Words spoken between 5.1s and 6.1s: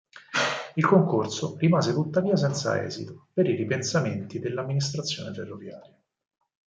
ferroviaria.